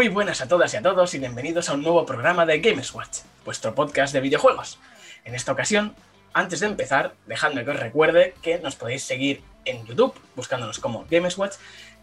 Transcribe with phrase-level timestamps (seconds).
[0.00, 2.94] Muy buenas a todas y a todos y bienvenidos a un nuevo programa de Games
[2.94, 4.78] Watch, vuestro podcast de videojuegos.
[5.26, 5.94] En esta ocasión,
[6.32, 11.04] antes de empezar, dejadme que os recuerde que nos podéis seguir en YouTube buscándonos como
[11.10, 11.56] Gameswatch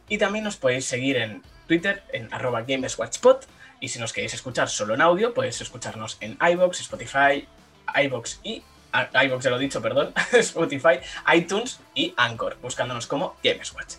[0.08, 3.46] y también nos podéis seguir en Twitter en arroba GamesWatchPod
[3.80, 7.48] y si nos queréis escuchar solo en audio, podéis escucharnos en iBox, Spotify,
[8.00, 8.62] iBox y
[9.24, 11.00] iBox ya lo he dicho, perdón, Spotify,
[11.34, 13.96] iTunes y Anchor, buscándonos como Gameswatch.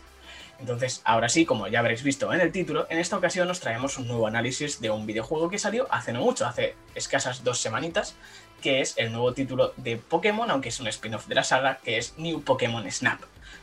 [0.58, 3.96] Entonces, ahora sí, como ya habréis visto en el título, en esta ocasión nos traemos
[3.96, 8.16] un nuevo análisis de un videojuego que salió hace no mucho, hace escasas dos semanitas,
[8.60, 11.96] que es el nuevo título de Pokémon, aunque es un spin-off de la saga, que
[11.96, 13.20] es New Pokémon Snap.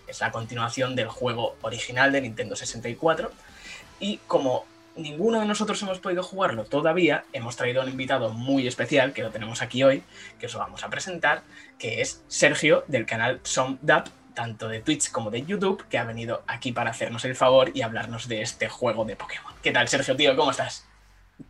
[0.08, 3.32] Es la continuación del juego original de Nintendo 64.
[4.00, 4.66] Y como
[4.96, 9.32] ninguno de nosotros hemos podido jugarlo todavía, hemos traído un invitado muy especial, que lo
[9.32, 10.04] tenemos aquí hoy,
[10.40, 11.44] que os lo vamos a presentar,
[11.78, 16.44] que es Sergio del canal SomDap, tanto de Twitch como de YouTube, que ha venido
[16.46, 19.54] aquí para hacernos el favor y hablarnos de este juego de Pokémon.
[19.64, 20.36] ¿Qué tal, Sergio, tío?
[20.36, 20.86] ¿Cómo estás?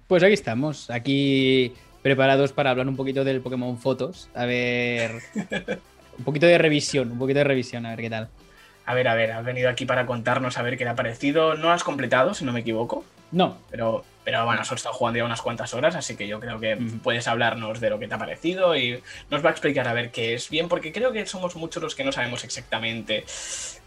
[0.08, 4.30] Pues aquí estamos, aquí preparados para hablar un poquito del Pokémon Fotos.
[4.34, 5.22] A ver.
[6.18, 8.30] un poquito de revisión, un poquito de revisión, a ver qué tal.
[8.86, 11.56] A ver, a ver, has venido aquí para contarnos a ver qué le ha parecido.
[11.56, 13.04] No has completado, si no me equivoco.
[13.32, 13.58] No.
[13.70, 16.78] Pero, pero bueno, has estado jugando ya unas cuantas horas, así que yo creo que
[17.04, 20.12] puedes hablarnos de lo que te ha parecido y nos va a explicar a ver
[20.12, 23.26] qué es bien, porque creo que somos muchos los que no sabemos exactamente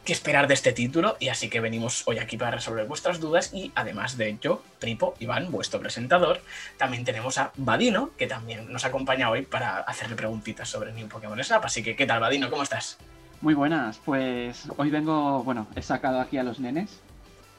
[0.05, 3.53] qué esperar de este título, y así que venimos hoy aquí para resolver vuestras dudas.
[3.53, 6.41] Y además de yo, Pripo, Iván, vuestro presentador,
[6.79, 11.43] también tenemos a Vadino, que también nos acompaña hoy para hacerle preguntitas sobre New Pokémon
[11.45, 11.65] Snap.
[11.65, 12.49] Así que, ¿qué tal, Vadino?
[12.49, 12.97] ¿Cómo estás?
[13.41, 17.01] Muy buenas, pues hoy vengo, bueno, he sacado aquí a los nenes,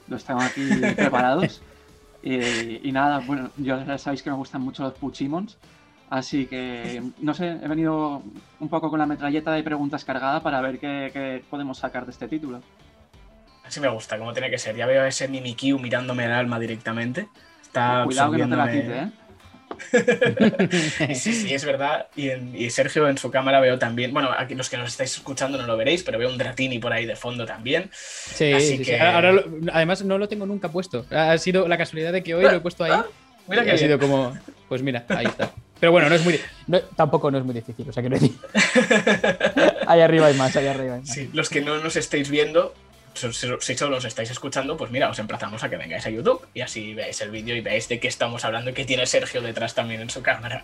[0.08, 1.62] los tengo aquí preparados.
[2.22, 5.58] Y, nada, bueno, ya sabéis que me gustan mucho los Puchimons,
[6.10, 8.22] así que no sé, he venido
[8.60, 12.28] un poco con la metralleta de preguntas cargada para ver qué, podemos sacar de este
[12.28, 12.62] título.
[13.64, 14.76] Así me gusta, como tiene que ser.
[14.76, 17.30] Ya veo a ese Mimikyu mirándome el alma directamente.
[17.62, 19.12] Está Cuidado que no te la quite, ¿eh?
[21.14, 22.08] sí, sí, es verdad.
[22.16, 24.14] Y, Sergio en su cámara veo también.
[24.14, 26.94] Bueno, aquí los que nos estáis escuchando no lo veréis, pero veo un Dratini por
[26.94, 27.90] ahí de fondo también.
[27.94, 29.00] Sí, que...
[29.00, 31.06] además no lo tengo nunca puesto.
[31.12, 32.92] Ha sido la casualidad de que hoy lo he puesto ahí.
[32.94, 33.06] Ah,
[33.48, 34.38] mira que ha sido como.
[34.68, 35.52] Pues mira, ahí está.
[35.80, 36.40] Pero bueno, no es muy.
[36.96, 38.18] tampoco no es muy difícil, o sea que no
[39.88, 41.10] ahí arriba hay más, ahí arriba hay más.
[41.10, 42.74] Sí, los que no nos estáis viendo,
[43.14, 46.62] si solo os estáis escuchando, pues mira, os emplazamos a que vengáis a YouTube y
[46.62, 49.74] así veáis el vídeo y veáis de qué estamos hablando y que tiene Sergio detrás
[49.76, 50.64] también en su cámara.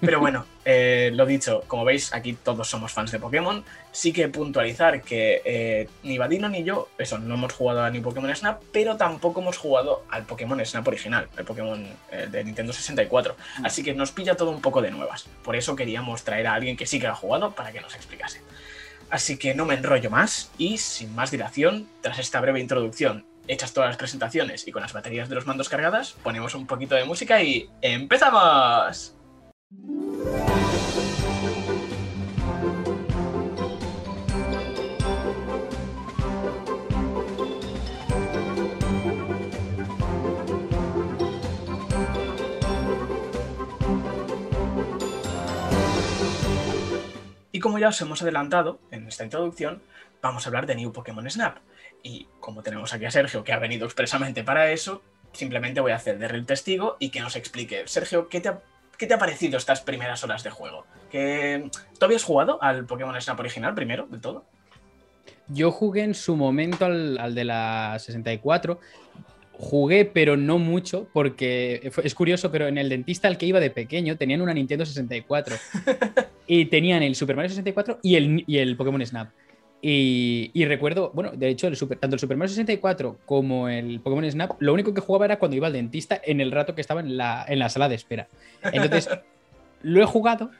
[0.00, 3.64] Pero bueno, eh, lo dicho, como veis, aquí todos somos fans de Pokémon.
[3.92, 8.00] Sí que puntualizar que eh, ni Vadino ni yo, eso, no hemos jugado a ni
[8.00, 12.72] Pokémon Snap, pero tampoco hemos jugado al Pokémon Snap original, el Pokémon eh, de Nintendo
[12.72, 13.36] 64.
[13.58, 13.66] Mm.
[13.66, 15.26] Así que nos pilla todo un poco de nuevas.
[15.42, 18.40] Por eso queríamos traer a alguien que sí que ha jugado para que nos explicase.
[19.10, 23.72] Así que no me enrollo más y sin más dilación, tras esta breve introducción, hechas
[23.72, 27.04] todas las presentaciones y con las baterías de los mandos cargadas, ponemos un poquito de
[27.04, 29.16] música y ¡empezamos!
[47.60, 49.82] Y como ya os hemos adelantado en esta introducción,
[50.22, 51.58] vamos a hablar de New Pokémon Snap.
[52.02, 55.96] Y como tenemos aquí a Sergio, que ha venido expresamente para eso, simplemente voy a
[55.96, 57.82] hacer de real testigo y que nos explique.
[57.86, 58.62] Sergio, ¿qué te ha,
[58.96, 60.86] qué te ha parecido estas primeras horas de juego?
[61.10, 64.46] ¿Que, ¿Tú habías jugado al Pokémon Snap original primero, de todo?
[65.48, 68.80] Yo jugué en su momento al, al de la 64
[69.62, 73.68] Jugué, pero no mucho, porque es curioso, pero en el dentista al que iba de
[73.68, 75.54] pequeño tenían una Nintendo 64.
[76.46, 79.28] y tenían el Super Mario 64 y el, y el Pokémon Snap.
[79.82, 84.30] Y, recuerdo, bueno, de hecho, el Super, tanto el Super Mario 64 como el Pokémon
[84.30, 87.00] Snap, lo único que jugaba era cuando iba al dentista en el rato que estaba
[87.00, 88.28] en la, en la sala de espera.
[88.72, 89.10] Entonces,
[89.82, 90.50] lo he jugado,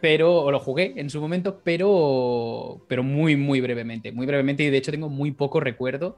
[0.00, 4.12] pero, o lo jugué en su momento, pero, pero muy, muy brevemente.
[4.12, 6.16] Muy brevemente, y de hecho tengo muy poco recuerdo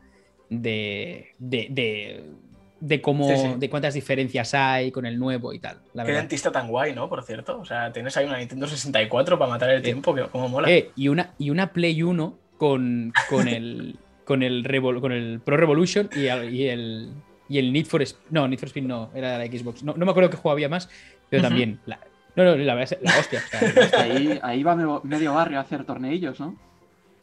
[0.48, 5.78] de, de, cómo, de cuántas diferencias hay con el nuevo y tal.
[5.94, 7.08] Qué dentista tan guay, ¿no?
[7.08, 7.58] Por cierto.
[7.60, 10.70] O sea, tienes ahí una Nintendo 64 para matar el tiempo, que como mola.
[10.70, 13.98] Eh, y, una, y una Play 1 con, con el.
[14.24, 14.66] con el,
[15.00, 17.12] con el Pro Revolution y, el,
[17.48, 18.26] y el Need for Speed.
[18.30, 19.82] No, Need for Speed no, era la Xbox.
[19.84, 20.88] No, me acuerdo que juego había más,
[21.30, 21.80] pero también.
[21.86, 22.00] La,
[22.34, 23.42] no, no, la, la hostia.
[23.98, 26.56] ahí, ahí va medio barrio a hacer torneillos, ¿no?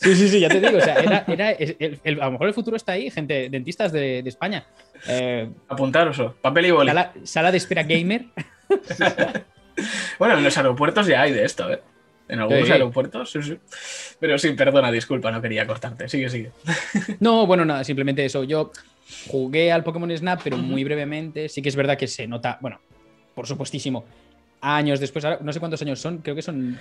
[0.03, 0.77] Sí, sí, sí, ya te digo.
[0.77, 4.65] O sea, era, era a lo mejor el futuro está ahí, gente, dentistas de, España.
[5.07, 6.91] Eh, Apuntaros, papel y boli.
[7.23, 8.25] Sala, de espera gamer.
[10.19, 11.81] bueno, en los aeropuertos ya hay de esto, ¿eh?
[12.27, 12.71] En algunos Sí.
[12.71, 13.57] aeropuertos, sí, sí.
[14.19, 16.07] Pero sí, perdona, disculpa, no quería cortarte.
[16.07, 16.51] Sigue, sigue.
[17.19, 18.43] No, bueno, nada, simplemente eso.
[18.43, 18.71] Yo
[19.27, 21.49] jugué al Pokémon Snap, pero muy brevemente.
[21.49, 22.79] Sí que es verdad que se nota, bueno,
[23.35, 24.05] por supuestísimo,
[24.61, 26.79] años después, ahora no sé cuántos años son, creo que son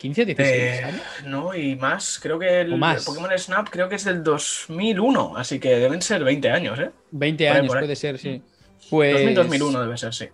[0.00, 1.02] 15 o 16 Eh, años.
[1.26, 3.00] no, y más, creo que el, más.
[3.00, 6.90] el Pokémon Snap creo que es del 2001, así que deben ser 20 años, ¿eh?
[7.10, 8.42] 20 por ahí, años por puede ser, sí.
[8.88, 10.28] Pues 2000-2001 debe ser, sí.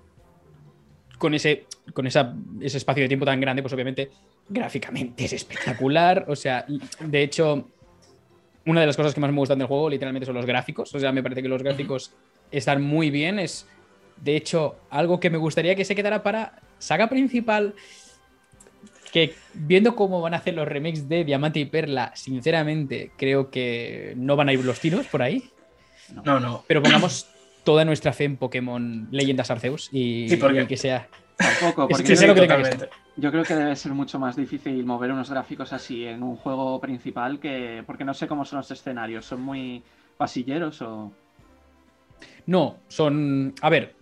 [1.18, 4.10] con ese con esa, ese espacio de tiempo tan grande, pues obviamente
[4.48, 6.24] gráficamente es espectacular.
[6.28, 6.64] O sea,
[7.00, 7.68] de hecho,
[8.66, 10.94] una de las cosas que más me gustan del juego literalmente son los gráficos.
[10.94, 12.12] O sea, me parece que los gráficos
[12.50, 13.38] están muy bien.
[13.38, 13.66] Es,
[14.16, 17.74] de hecho, algo que me gustaría que se quedara para saga principal.
[19.12, 24.14] Que viendo cómo van a hacer los remakes de Diamante y Perla, sinceramente creo que
[24.16, 25.50] no van a ir los tiros por ahí.
[26.24, 26.64] No, no.
[26.66, 27.28] Pero pongamos
[27.64, 31.08] toda nuestra fe en Pokémon Leyendas Arceus y, Sí, porque- y que sea.
[31.36, 34.18] Tampoco, Es porque que Sí, yo, sí, que que yo creo que debe ser mucho
[34.18, 37.82] más difícil mover unos gráficos así en un juego principal que.
[37.86, 39.26] Porque no sé cómo son los escenarios.
[39.26, 39.82] ¿Son muy
[40.16, 41.12] pasilleros o.?
[42.46, 43.54] No, son.
[43.60, 43.94] A ver.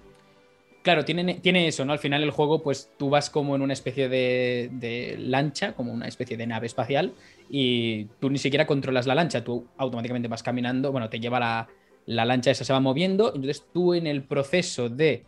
[0.84, 1.94] Claro, tiene, eso, ¿no?
[1.94, 5.94] Al final el juego, pues tú vas como en una especie de, de lancha, como
[5.94, 7.16] una especie de nave espacial,
[7.48, 11.68] y tú ni siquiera controlas la lancha, tú automáticamente vas caminando, bueno, te lleva la,
[12.04, 15.26] la lancha esa, se va moviendo, entonces tú en el proceso de,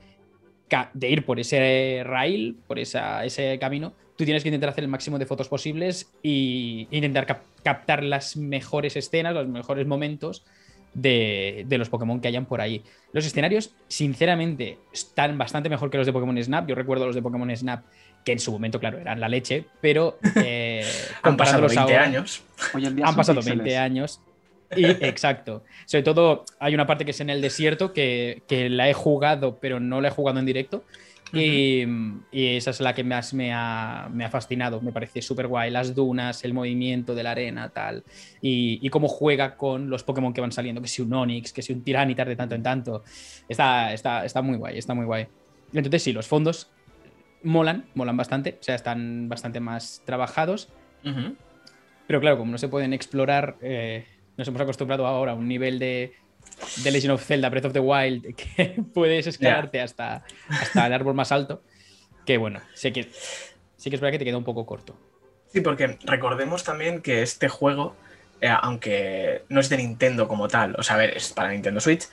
[0.92, 4.90] de ir por ese rail, por esa, ese camino, tú tienes que intentar hacer el
[4.90, 10.44] máximo de fotos posibles y intentar cap- captar las mejores escenas, los mejores momentos
[10.94, 12.82] de, de los Pokémon que hayan por ahí.
[13.12, 16.68] Los escenarios, sinceramente, están bastante mejor que los de Pokémon Snap.
[16.68, 17.84] Yo recuerdo los de Pokémon Snap,
[18.24, 20.84] que en su momento, claro, eran la leche, pero eh,
[21.22, 22.42] Han pasado comparándolos 20 ahora, años.
[22.74, 23.64] Hoy en día han son pasado píxeles.
[23.64, 24.20] 20 años.
[24.74, 25.62] Y exacto.
[25.84, 29.58] Sobre todo, hay una parte que es en el desierto que, que la he jugado,
[29.60, 30.84] pero no la he jugado en directo.
[31.32, 31.84] Y,
[32.30, 34.80] y esa es la que más me ha, me ha fascinado.
[34.80, 35.70] Me parece súper guay.
[35.70, 38.04] Las dunas, el movimiento de la arena, tal.
[38.40, 40.80] Y, y cómo juega con los Pokémon que van saliendo.
[40.80, 43.02] Que si un Onix, que si un Tiranitar de tanto en tanto.
[43.48, 45.26] Está, está, está muy guay, está muy guay.
[45.72, 46.70] Entonces, sí, los fondos
[47.42, 48.56] molan, molan bastante.
[48.60, 50.68] O sea, están bastante más trabajados.
[52.06, 54.06] Pero claro, como no se pueden explorar, eh,
[54.36, 56.14] nos hemos acostumbrado ahora a un nivel de,
[56.82, 61.14] de Legend of Zelda, Breath of the Wild, que puedes escalarte hasta, hasta el árbol
[61.14, 61.62] más alto.
[62.24, 63.10] Que bueno, sé que,
[63.76, 64.96] sí que es verdad que te queda un poco corto.
[65.52, 67.94] Sí, porque recordemos también que este juego,
[68.40, 71.80] eh, aunque no es de Nintendo como tal, o sea, a ver, es para Nintendo
[71.80, 72.08] Switch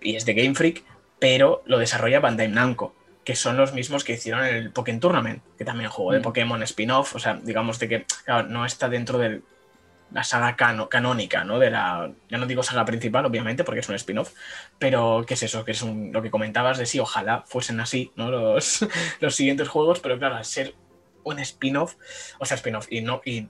[0.00, 0.84] y es de Game Freak,
[1.18, 2.94] pero lo desarrolla Bandai Namco,
[3.24, 6.22] que son los mismos que hicieron el Pokémon Tournament, que también jugó de Mm.
[6.22, 9.40] Pokémon spin-off, o sea, digamos de que claro, no está dentro de
[10.12, 11.58] la saga cano- canónica, ¿no?
[11.58, 14.32] De la, ya no digo saga principal, obviamente, porque es un spin-off,
[14.78, 15.64] pero ¿qué es eso?
[15.64, 18.30] Que es un- lo que comentabas de sí, ojalá fuesen así, ¿no?
[18.30, 18.86] Los,
[19.20, 20.74] los siguientes juegos, pero claro, al ser
[21.24, 21.96] un spin-off,
[22.38, 23.48] o sea, spin-off, y no, y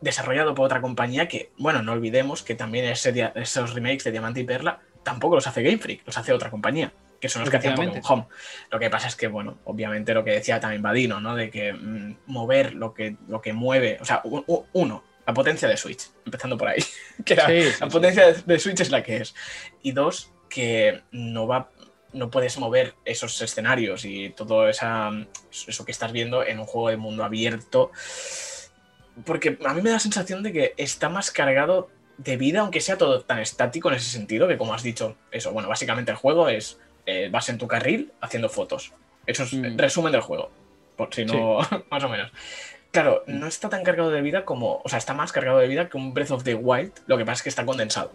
[0.00, 4.40] desarrollado por otra compañía que, bueno, no olvidemos que también ese esos remakes de Diamante
[4.40, 7.58] y Perla tampoco los hace Game Freak, los hace otra compañía, que son los que
[7.58, 8.00] hacían Pokémon.
[8.08, 8.26] Home.
[8.70, 11.34] Lo que pasa es que, bueno, obviamente lo que decía también Vadino, ¿no?
[11.34, 15.34] De que mm, mover lo que, lo que mueve, o sea, u- u- uno, la
[15.34, 16.82] potencia de Switch, empezando por ahí,
[17.24, 17.92] que la, Sí, sí, la sí.
[17.92, 19.34] potencia de, de Switch es la que es.
[19.82, 21.70] Y dos, que no va
[22.12, 25.10] no puedes mover esos escenarios y todo esa,
[25.66, 27.90] eso que estás viendo en un juego de mundo abierto.
[29.24, 32.80] Porque a mí me da la sensación de que está más cargado de vida, aunque
[32.80, 36.16] sea todo tan estático en ese sentido, que como has dicho, eso, bueno, básicamente el
[36.16, 38.92] juego es, eh, vas en tu carril haciendo fotos.
[39.26, 39.64] Eso es Mm.
[39.64, 40.52] el resumen del juego,
[40.96, 41.58] por si no,
[41.90, 42.30] más o menos.
[42.94, 45.88] Claro, no está tan cargado de vida como, o sea, está más cargado de vida
[45.88, 48.12] que un Breath of the Wild, lo que pasa es que está condensado.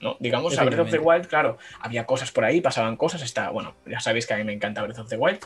[0.00, 0.16] ¿no?
[0.20, 1.00] Digamos, a Breath of the.
[1.00, 4.44] Wild, claro, había cosas por ahí, pasaban cosas, está, bueno, ya sabéis que a mí
[4.44, 5.40] me encanta Breath of the Wild.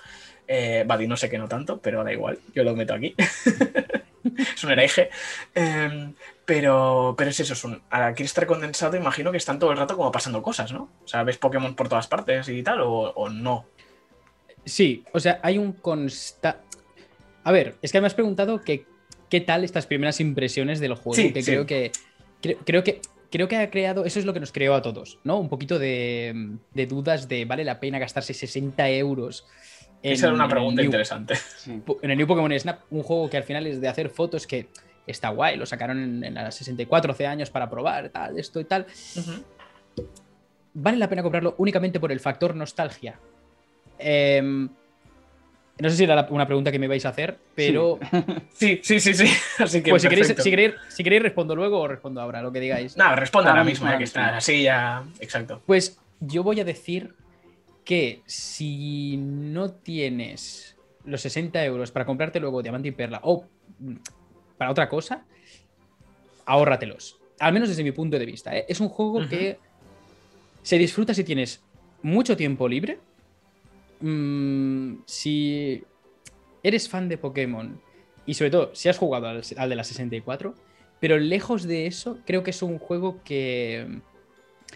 [0.47, 3.14] Eh, Buddy no sé que no tanto, pero da igual, yo lo meto aquí.
[4.54, 5.09] es un hereje.
[5.54, 6.12] Eh,
[6.44, 9.97] pero, pero es eso, es un, al estar condensado, imagino que están todo el rato
[9.97, 10.90] como pasando cosas, ¿no?
[11.02, 13.64] O sea, ves Pokémon por todas partes y tal, o, o no.
[14.66, 16.61] Sí, o sea, hay un consta...
[17.44, 18.87] A ver, es que me has preguntado que,
[19.28, 21.50] qué tal estas primeras impresiones del juego, Sí, que sí.
[21.52, 21.92] creo que
[22.40, 25.18] creo, creo que creo que ha creado, eso es lo que nos creó a todos,
[25.25, 25.38] ¿no?
[25.38, 29.46] Un poquito de, de dudas de vale la pena gastarse 60 euros.
[30.02, 31.34] en- Esa era una pregunta New- interesante.
[32.02, 34.68] En el New Pokémon Snap, un juego que al final es de hacer fotos que
[35.06, 38.64] está guay, lo sacaron en, en la 64 hace años para probar, tal, esto y
[38.64, 38.87] tal.
[40.75, 43.18] ¿Vale la pena comprarlo únicamente por el factor nostalgia?
[43.99, 44.68] Em,
[45.82, 47.98] no sé si era una pregunta que me vais a hacer, pero
[48.52, 49.26] Sí, sí, sí, sí.
[49.58, 49.90] Así que.
[49.90, 52.96] pues si queréis, si, queréis, si queréis respondo luego o respondo ahora, lo que digáis.
[52.96, 55.02] Nada, responde ahora Ahora mismo, ya que estás así, ya.
[55.18, 55.60] Exacto.
[55.66, 57.14] Pues yo voy a decir
[57.84, 63.44] que si no tienes los 60 euros para comprarte luego diamante y perla o
[63.80, 63.96] mm,
[64.56, 65.24] para otra cosa,
[66.46, 67.18] ahórratelos.
[67.40, 68.56] Al menos desde mi punto de vista.
[68.56, 68.66] ¿eh?
[68.68, 69.58] Es un juego que
[70.62, 71.60] se disfruta si tienes
[72.02, 73.00] mucho tiempo libre.
[74.02, 75.85] Mm, si
[76.62, 77.80] eres fan de Pokémon
[78.26, 80.54] y sobre todo si has jugado al, al de la 64,
[81.00, 84.00] pero lejos de eso, creo que es un juego que...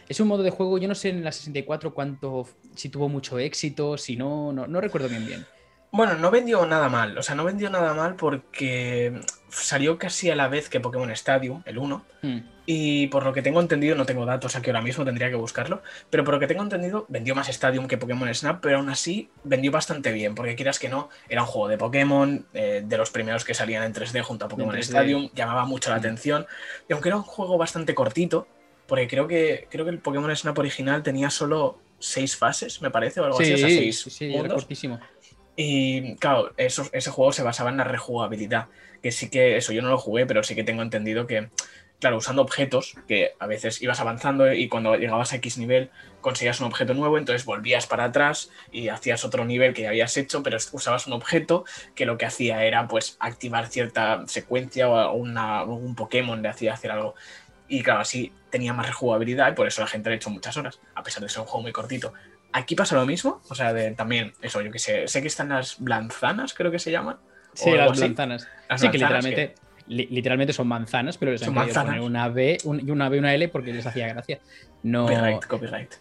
[0.09, 3.39] Es un modo de juego, yo no sé en la 64 cuánto, si tuvo mucho
[3.39, 5.47] éxito, si no, no, no recuerdo bien bien.
[5.93, 10.37] Bueno, no vendió nada mal, o sea, no vendió nada mal porque salió casi a
[10.37, 12.39] la vez que Pokémon Stadium, el 1, Mm.
[12.67, 15.83] Y por lo que tengo entendido, no tengo datos aquí ahora mismo, tendría que buscarlo,
[16.11, 19.31] pero por lo que tengo entendido, vendió más Stadium que Pokémon Snap, pero aún así
[19.45, 23.11] vendió bastante bien, porque quieras que no, era un juego de Pokémon, eh, de los
[23.11, 24.81] primeros que salían en 3D junto a Pokémon 3D.
[24.81, 26.01] Stadium, llamaba mucho la Mm.
[26.01, 26.47] atención,
[26.89, 28.49] y aunque era un juego bastante cortito,
[28.89, 33.21] porque creo que, creo que el Pokémon Snap original tenía solo seis fases, me parece,
[33.21, 35.01] o algo así, o sea, seis sí, era cortísimo.
[35.57, 38.69] Y claro, eso, ese juego se basaba en la rejugabilidad.
[39.03, 41.49] Que sí que, eso yo no lo jugué, pero sí que tengo entendido que,
[42.01, 46.61] claro, usando objetos, que a veces ibas avanzando y cuando llegabas a X nivel conseguías
[46.61, 50.43] un objeto nuevo, entonces volvías para atrás y hacías otro nivel que ya habías hecho,
[50.43, 55.63] pero usabas un objeto que lo que hacía era pues activar cierta secuencia o una,
[55.63, 57.15] un Pokémon le hacía hacer algo.
[57.69, 60.81] Y claro, así tenía más rejugabilidad y por eso la gente le echó muchas horas,
[60.95, 62.13] a pesar de ser un juego muy cortito.
[62.53, 65.51] Aquí pasa lo mismo, o sea, de, también, eso, yo que sé, sé que están
[65.51, 67.19] las blanzanas, creo que se llaman.
[67.55, 68.01] Sí, las así.
[68.01, 68.49] manzanas.
[68.69, 69.55] Las sí, que literalmente,
[69.89, 73.17] li- literalmente son manzanas, pero les han querido poner una B un- y una B
[73.17, 74.41] y una L porque les hacía gracia.
[74.83, 75.07] No.
[75.07, 75.93] Copyright, copyright.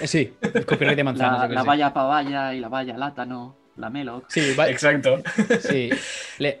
[0.00, 0.32] Eh, Sí,
[0.66, 1.50] copyright de manzanas.
[1.50, 4.24] La, valla pavaya y la valla látano, la meloc.
[4.28, 5.22] Sí, Exacto.
[5.60, 5.90] sí.
[6.38, 6.60] Le-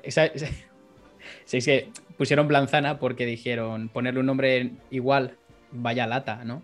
[1.44, 5.36] sí, es que pusieron Blanzana porque dijeron ponerle un nombre igual,
[5.72, 6.62] vaya lata, ¿no?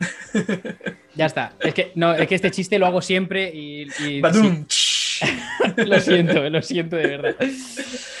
[1.14, 1.52] Ya está.
[1.60, 4.64] Es que, no, es que este chiste lo hago siempre y, y- Badum.
[4.68, 5.24] sí,
[5.76, 7.36] lo siento, lo siento de verdad.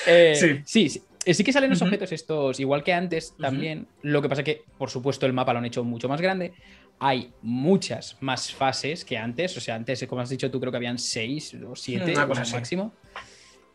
[0.06, 0.88] Eh, Sí.
[0.88, 1.30] sí, sí.
[1.30, 3.86] Eh, sí que salen los objetos estos, igual que antes también.
[4.02, 6.52] Lo que pasa que, por supuesto, el mapa lo han hecho mucho más grande.
[7.00, 9.56] Hay muchas más fases que antes.
[9.56, 12.42] O sea, antes, como has dicho tú, creo que habían seis o siete Una cosa
[12.42, 12.54] así.
[12.54, 12.92] máximo.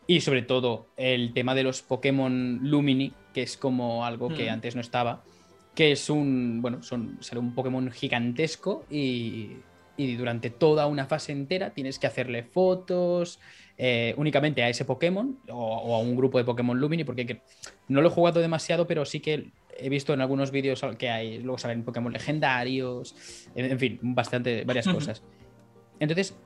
[0.06, 4.52] Y sobre todo, el tema de los Pokémon Lumini, que es como algo que Mm.
[4.54, 5.22] antes no estaba.
[5.74, 6.60] Que es un.
[6.62, 9.58] Bueno, son, sale un Pokémon gigantesco y,
[9.96, 13.38] y durante toda una fase entera tienes que hacerle fotos
[13.82, 17.40] eh, únicamente a ese Pokémon o, o a un grupo de Pokémon Lumini, porque que-
[17.88, 21.38] no lo he jugado demasiado, pero sí que he visto en algunos vídeos que hay,
[21.38, 25.22] luego salen Pokémon legendarios, en, en fin, bastante, varias cosas.
[25.98, 26.36] Entonces,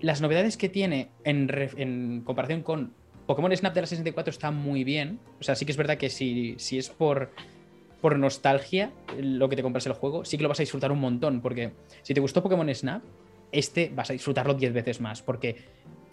[0.00, 2.92] las novedades que tiene en, comparación con
[3.26, 5.20] Pokémon Snap de la 64 están muy bien.
[5.38, 7.30] O sea, sí que es verdad que si, si es por,
[8.00, 10.98] por nostalgia lo que te compras el juego, sí que lo vas a disfrutar un
[10.98, 11.40] montón.
[11.40, 11.72] Porque
[12.02, 13.04] si te gustó Pokémon Snap,
[13.52, 15.22] este vas a disfrutarlo 10 veces más.
[15.22, 15.56] Porque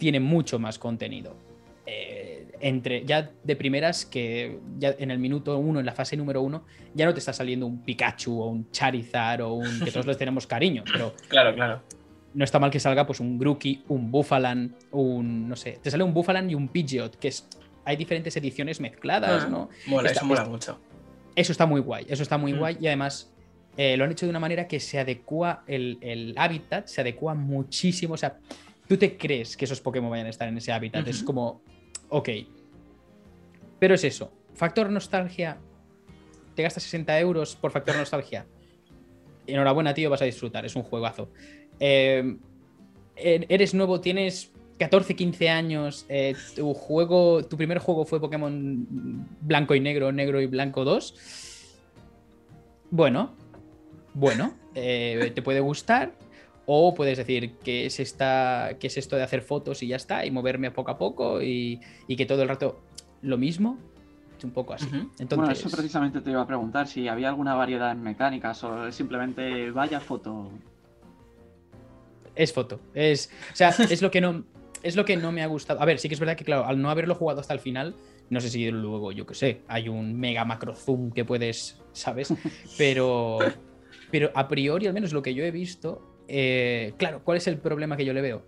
[0.00, 1.36] tiene mucho más contenido.
[1.86, 6.40] Eh, entre ya de primeras que ya en el minuto 1, en la fase número
[6.42, 6.64] 1,
[6.94, 10.16] ya no te está saliendo un Pikachu o un Charizard o un que todos les
[10.18, 11.82] tenemos cariño, pero Claro, claro.
[12.34, 16.02] no está mal que salga pues un Grookey, un Buffalan, un no sé, te sale
[16.02, 17.46] un Buffalan y un Pidgeot, que es
[17.84, 19.68] hay diferentes ediciones mezcladas, Ah, ¿no?
[19.86, 20.80] Mola, Está- eso mola está- mucho.
[21.36, 22.58] Eso está muy guay, eso está muy Mm.
[22.58, 23.32] guay y además
[23.76, 27.34] eh, lo han hecho de una manera que se adecua el, el hábitat, se adecua
[27.34, 28.36] muchísimo, o sea,
[28.90, 31.62] tú te crees que esos Pokémon vayan a estar en ese hábitat, es como,
[32.08, 32.28] ok.
[33.78, 35.58] Pero es eso, factor nostalgia,
[36.56, 38.46] te gastas 60 euros por factor nostalgia.
[39.46, 41.30] Enhorabuena, tío, vas a disfrutar, es un juegazo.
[41.78, 42.36] Eh,
[43.14, 48.88] er- eres nuevo, tienes 14, 15 años, eh, tu juego, tu primer juego fue Pokémon
[49.40, 51.78] blanco y negro, negro y blanco 2.
[52.90, 53.36] Bueno,
[54.14, 56.12] bueno, eh, te puede gustar.
[56.66, 60.24] O puedes decir que es, esta, que es esto de hacer fotos y ya está,
[60.24, 62.80] y moverme poco a poco y, y que todo el rato
[63.22, 63.78] lo mismo.
[64.38, 64.86] Es un poco así.
[64.86, 65.10] Ujú.
[65.18, 68.90] Entonces, Bueno, eso precisamente te iba a preguntar si había alguna variedad en mecánicas o
[68.90, 70.50] simplemente vaya foto.
[72.34, 72.80] Es foto.
[72.94, 74.44] Es, o sea, es lo que no.
[74.82, 75.82] Es lo que no me ha gustado.
[75.82, 77.94] A ver, sí que es verdad que, claro, al no haberlo jugado hasta el final,
[78.30, 82.32] no sé si luego, yo qué sé, hay un mega macro zoom que puedes, ¿sabes?
[82.78, 83.38] Pero,
[84.10, 87.58] pero a priori, al menos lo que yo he visto, eh, claro, ¿cuál es el
[87.58, 88.42] problema que yo le veo?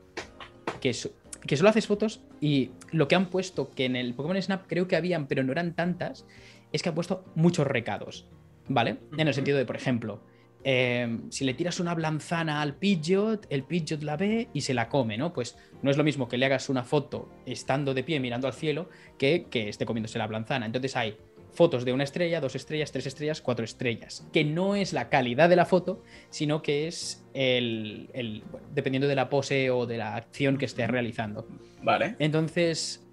[0.81, 1.11] Que, so-
[1.47, 4.87] que solo haces fotos y lo que han puesto, que en el Pokémon Snap creo
[4.89, 6.27] que habían, pero no eran tantas,
[6.73, 8.27] es que han puesto muchos recados,
[8.69, 8.99] ¿vale?
[9.19, 10.23] En el sentido de, por ejemplo,
[10.65, 14.89] eh, si le tiras una blanzana al Pidgeot, el Pidgeot la ve y se la
[14.89, 15.33] come, ¿no?
[15.33, 18.53] Pues no es lo mismo que le hagas una foto estando de pie mirando al
[18.53, 20.65] cielo que que esté comiéndose la blanzana.
[20.67, 21.17] Entonces hay
[21.53, 25.49] fotos de una estrella, dos estrellas, tres estrellas, cuatro estrellas, que no es la calidad
[25.49, 29.99] de la foto, sino que es el, el- bueno, dependiendo de la pose o de
[29.99, 31.47] la acción que estés realizando.
[31.83, 32.17] Vale.
[32.19, 33.05] Entonces,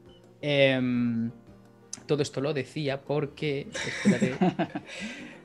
[0.41, 1.31] em,
[2.05, 3.67] todo esto lo decía porque...
[3.74, 4.36] espérate.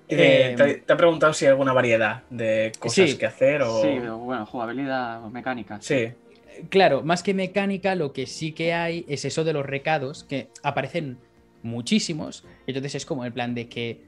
[0.07, 3.17] Eh, Em, te, te ha preguntado si hay alguna variedad de cosas Sí.
[3.17, 3.81] que hacer o.
[3.81, 5.79] Sí, bueno, jugabilidad o mecánica.
[5.81, 6.11] Sí.
[6.69, 10.49] Claro, más que mecánica, lo que sí que hay es eso de los recados, que
[10.63, 11.17] aparecen
[11.65, 12.45] muchísimos.
[12.67, 14.05] Entonces es como el plan de que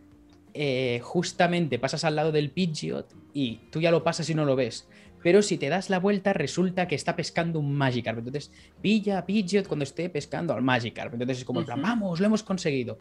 [0.54, 4.56] eh, justamente pasas al lado del Pidgeot y tú ya lo pasas y no lo
[4.56, 4.88] ves.
[5.22, 8.18] Pero si te das la vuelta, resulta que está pescando un Magikarp.
[8.18, 11.12] Entonces, pilla a Pidgeot cuando esté pescando al Magikarp.
[11.14, 12.98] Entonces es como, el plan, vamos, lo hemos conseguido.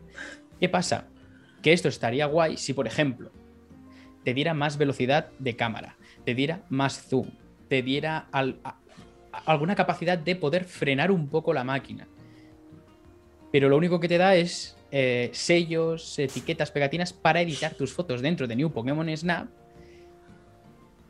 [0.60, 1.08] ¿Qué pasa?
[1.62, 3.32] Que esto estaría guay si, por ejemplo,
[4.24, 7.28] te diera más velocidad de cámara, te diera más zoom,
[7.70, 8.80] te diera al- a-
[9.32, 12.08] a- alguna capacidad de poder frenar un poco la máquina.
[13.56, 18.22] Pero lo único que te da es eh, sellos, etiquetas, pegatinas para editar tus fotos
[18.22, 19.48] dentro de New Pokémon Snap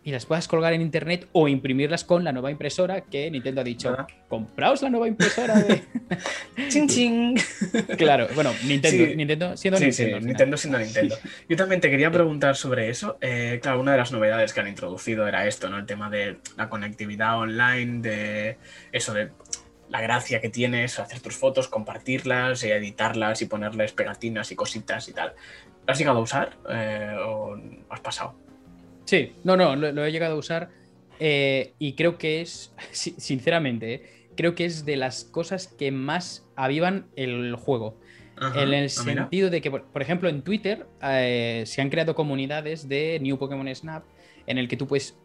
[0.04, 3.64] y las puedas colgar en internet o imprimirlas con la nueva impresora que Nintendo ha
[3.64, 3.98] dicho,
[4.28, 5.82] compraos la nueva impresora de...
[6.70, 7.36] Chin chin.
[7.98, 9.16] claro, bueno, Nintendo, Sí.
[9.16, 10.20] Nintendo siendo Sí, Nintendo.
[10.20, 10.26] sí.
[10.28, 11.16] Nintendo siendo Nintendo.
[11.50, 13.18] Yo también te quería preguntar sobre eso.
[13.22, 15.80] Eh, claro, una de las novedades que han introducido era esto, ¿no?
[15.80, 18.58] El tema de la conectividad online, de
[18.92, 19.32] eso de
[19.90, 25.08] la gracia que tienes, hacer tus fotos, compartirlas y editarlas y ponerles pegatinas y cositas
[25.10, 25.34] y tal.
[25.86, 27.56] ¿Lo has llegado a usar eh, o
[27.90, 28.36] has pasado?
[29.06, 30.70] Sí, no, no, lo, lo he llegado a usar
[31.20, 34.04] eh, y creo que es, si- sinceramente, eh,
[34.36, 38.00] creo que es de las cosas que más avivan el juego.
[38.38, 38.64] Ajá.
[38.64, 42.16] En el Ah, sentido de que, por, por ejemplo, en Twitter eh, se han creado
[42.16, 44.04] comunidades de New Pokémon Snap
[44.48, 45.18] en el que tú puedes,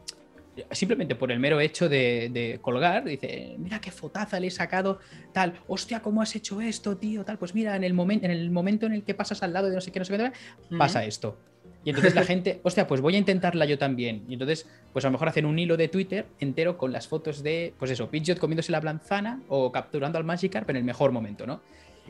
[0.71, 5.01] simplemente por el mero hecho de, de colgar, dice, mira qué fotaza le he sacado,
[5.33, 7.25] tal, hostia, ¿cómo has hecho esto, tío?
[7.25, 9.69] Tal, pues mira, en el, momen- en el momento en el que pasas al lado
[9.69, 10.33] de no sé qué, no sé qué,
[10.79, 11.39] pasa esto.
[11.83, 14.25] Y entonces la gente, hostia, pues voy a intentarla yo también.
[14.29, 17.43] Y entonces, pues a lo mejor hacen un hilo de Twitter entero con las fotos
[17.43, 21.47] de, pues eso, Pidgeot comiéndose la manzana o capturando al Magikarp en el mejor momento,
[21.47, 21.63] ¿no?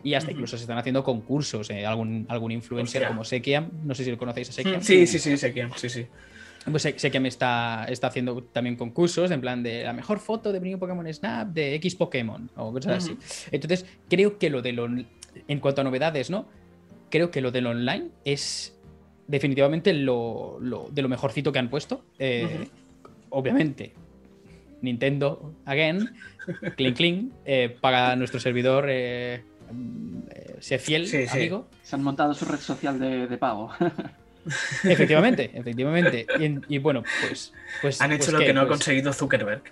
[0.03, 1.69] Y hasta incluso se están haciendo concursos.
[1.71, 4.81] eh, algún, algún influencer como Sekiam, no sé si lo conocéis a Sekiam.
[4.83, 6.07] Sí, sí, sí, quién, sí, sí.
[6.71, 10.19] Pues sé, sé que me está, está haciendo también concursos en plan de la mejor
[10.19, 13.17] foto de New Pokémon Snap de X Pokémon o cosas Ujú.
[13.23, 13.49] así.
[13.51, 15.07] Entonces, creo que lo del on-
[15.49, 16.47] en cuanto a novedades, ¿no?
[17.11, 18.77] Creo que lo del online es
[19.27, 22.05] definitivamente lo, lo- de lo mejorcito que han puesto.
[22.19, 22.71] Eh, Ujú.
[23.31, 23.95] Obviamente,
[24.83, 26.11] Nintendo, again,
[26.77, 29.43] clink clink, eh, paga a nuestro servidor, eh,
[30.31, 31.39] eh, sé fiel, Sí, sí.
[31.39, 31.69] amigo.
[31.83, 33.71] Se han montado su red social de, de pago.
[34.85, 36.27] Efectivamente, efectivamente.
[36.39, 38.01] Y, en- y bueno, pues, pues.
[38.01, 39.63] Han hecho pues lo qué, que no ha pues, conseguido Zuckerberg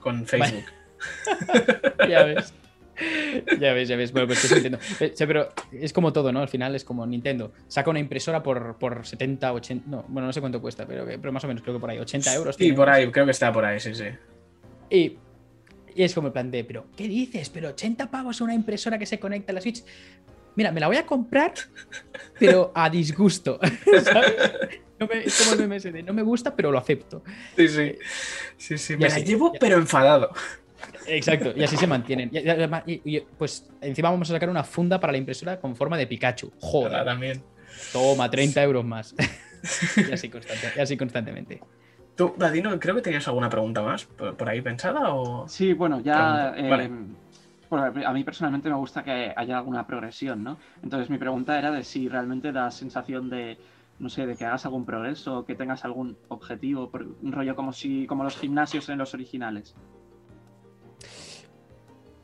[0.00, 0.64] con Facebook.
[2.08, 2.52] Ya ves.
[3.58, 4.12] Ya ves, ya ves.
[4.12, 4.78] Bueno, pues es Nintendo.
[5.00, 6.40] Eh, pero es como todo, ¿no?
[6.40, 7.52] Al final es como Nintendo.
[7.66, 9.88] Saca una impresora por, por 70, 80.
[9.88, 11.98] No, bueno, no sé cuánto cuesta, pero, pero más o menos creo que por ahí.
[11.98, 12.54] 80 euros.
[12.54, 13.00] Sí, tiene, por no sé.
[13.00, 14.04] ahí, creo que está por ahí, sí, sí.
[14.90, 15.16] Y,
[15.94, 17.48] y es como el plan de, pero ¿qué dices?
[17.50, 19.82] Pero 80 pavos una impresora que se conecta a la Switch.
[20.54, 21.52] Mira, me la voy a comprar,
[22.38, 23.58] pero a disgusto.
[24.04, 24.34] ¿sabes?
[24.98, 27.22] No me- es como el de, no me gusta, pero lo acepto.
[27.56, 27.94] Sí, sí.
[28.56, 28.92] Sí, sí.
[28.94, 29.58] Y Me la llevo, ya.
[29.58, 30.30] pero enfadado.
[31.06, 32.30] Exacto, y así se mantienen.
[32.86, 36.52] Y, pues encima vamos a sacar una funda para la impresora con forma de Pikachu.
[36.60, 37.42] Ahora Joder, también.
[37.92, 39.14] toma, 30 euros más.
[39.96, 41.60] y, así constante- y así constantemente.
[42.14, 45.48] Tú, Vadino, creo que tenías alguna pregunta más por, por ahí pensada o.
[45.48, 46.54] Sí, bueno, ya.
[46.68, 46.90] Vale.
[47.80, 50.58] A mí personalmente me gusta que haya alguna progresión, ¿no?
[50.82, 53.58] Entonces mi pregunta era de si realmente da sensación de,
[53.98, 56.90] no sé, de que hagas algún progreso, que tengas algún objetivo,
[57.22, 59.74] un rollo como si, como los gimnasios en los originales.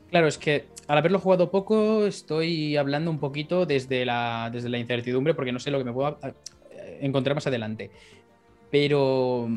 [0.09, 4.79] Claro, es que al haberlo jugado poco, estoy hablando un poquito desde la, desde la
[4.79, 7.91] incertidumbre, porque no sé lo que me puedo eh, encontrar más adelante.
[8.71, 9.47] Pero,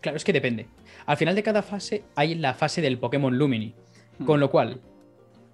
[0.00, 0.66] claro, es que depende.
[1.04, 3.74] Al final de cada fase hay la fase del Pokémon Lumini.
[4.24, 4.80] Con lo cual,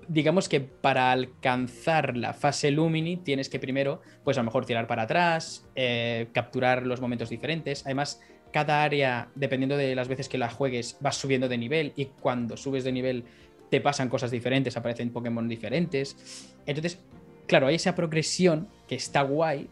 [0.09, 4.87] digamos que para alcanzar la fase Lumini tienes que primero, pues a lo mejor tirar
[4.87, 7.85] para atrás, eh, capturar los momentos diferentes.
[7.85, 12.07] Además, cada área, dependiendo de las veces que la juegues, vas subiendo de nivel y
[12.07, 13.25] cuando subes de nivel
[13.71, 16.57] te pasan cosas diferentes, aparecen Pokémon diferentes.
[16.65, 16.99] Entonces,
[17.47, 19.69] claro, hay esa progresión que está guay,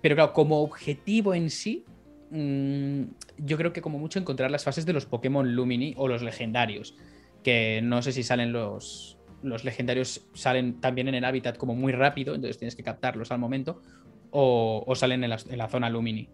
[0.00, 1.84] pero claro, como objetivo en sí,
[2.30, 3.02] mm,
[3.38, 6.96] yo creo que como mucho encontrar las fases de los Pokémon Lumini o los legendarios,
[7.44, 11.92] que no sé si salen los, los legendarios, salen también en el hábitat como muy
[11.92, 13.80] rápido, entonces tienes que captarlos al momento,
[14.30, 16.28] o, o salen en la, en la zona Lumini.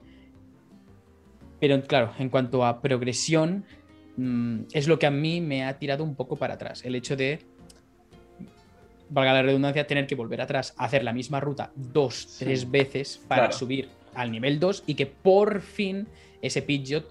[1.61, 3.65] Pero claro, en cuanto a progresión,
[4.17, 6.85] mm, es lo que a mí me ha tirado un poco para atrás.
[6.85, 7.41] El hecho de
[9.11, 12.45] valga la redundancia, tener que volver atrás hacer la misma ruta dos, Sí.
[12.45, 13.59] tres veces para Claro.
[13.59, 16.07] subir al nivel 2 y que por fin
[16.43, 17.07] ese Pidgeot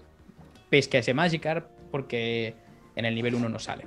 [0.70, 2.54] pesque a ese Magikarp porque
[2.96, 3.84] en el nivel 1 no sale.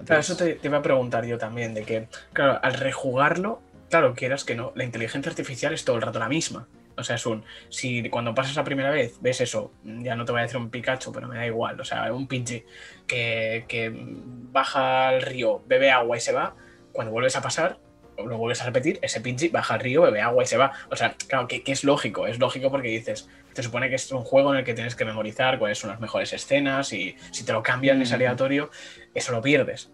[0.00, 3.60] Entonces, Claro, eso te, te iba a preguntar yo también, de que, claro, al rejugarlo,
[3.90, 6.66] claro, quieras que no, la inteligencia artificial es todo el rato la misma.
[6.96, 10.32] O sea, es un, si cuando pasas la primera vez ves eso, ya no te
[10.32, 12.64] voy a decir un Pikachu, pero me da igual, o sea, un Pidgey
[13.06, 16.54] que, que baja al río, bebe agua y se va,
[16.92, 17.78] cuando vuelves a pasar,
[18.18, 20.72] lo vuelves a repetir, ese Pidgey baja al río, bebe agua y se va.
[20.90, 24.10] O sea, claro, que, que es lógico, es lógico porque dices, te supone que es
[24.12, 27.44] un juego en el que tienes que memorizar cuáles son las mejores escenas y si
[27.44, 28.14] te lo cambian es Mm.
[28.14, 28.70] aleatorio,
[29.14, 29.90] eso lo pierdes.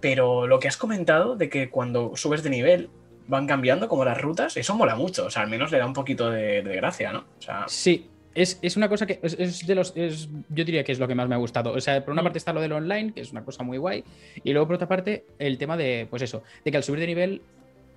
[0.00, 2.90] Pero lo que has comentado de que cuando subes de nivel
[3.26, 5.26] van cambiando como las rutas, eso mola mucho.
[5.26, 7.20] O sea, al menos le da un poquito de, de gracia, ¿no?
[7.38, 9.92] O sea, Sí, es, es una cosa que es, es de los.
[9.96, 11.72] es- yo diría que es lo que más me ha gustado.
[11.72, 12.24] O sea, por una Mm.
[12.24, 14.04] parte está lo del online, que es una cosa muy guay.
[14.44, 17.06] Y luego por otra parte, el tema de, pues eso, de que al subir de
[17.06, 17.42] nivel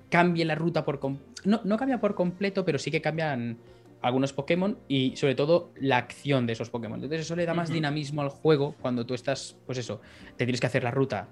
[0.09, 0.99] cambie la ruta por.
[1.45, 3.57] No, no cambia por completo, pero sí que cambian
[4.01, 6.95] algunos Pokémon y sobre todo la acción de esos Pokémon.
[6.97, 10.01] Entonces eso le da más dinamismo al juego cuando tú estás, pues eso,
[10.35, 11.27] te tienes que hacer la ruta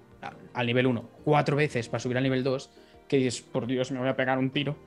[0.53, 2.69] al nivel 1 cuatro veces para subir al nivel 2,
[3.11, 4.77] que dices, por Dios, me voy a pegar un tiro.